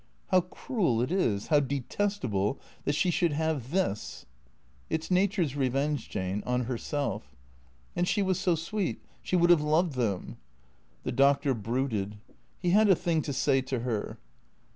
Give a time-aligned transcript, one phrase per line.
[0.31, 4.25] "How cruel it is, how detestable— that she should have this
[4.89, 7.35] ""It 's Nature's revenge, Jane, on herself.""
[7.95, 10.37] And she was so sweet, she would have loved them"
[11.03, 12.17] The Doctor brooded.
[12.57, 14.17] He had a thing to say to her.